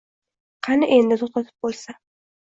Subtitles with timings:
[0.67, 1.95] Qani endi toʼxtatib boʼlsa…